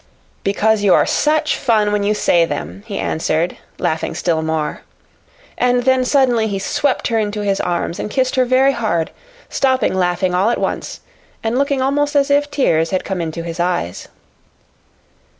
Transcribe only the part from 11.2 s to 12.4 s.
and looking almost as